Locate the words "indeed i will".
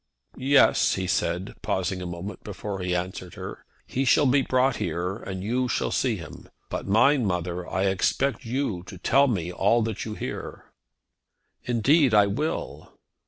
11.67-12.97